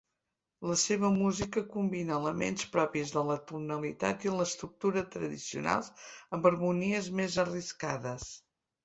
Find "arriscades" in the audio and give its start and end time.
7.45-8.27